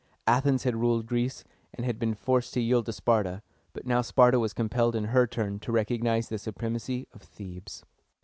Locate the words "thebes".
7.21-7.83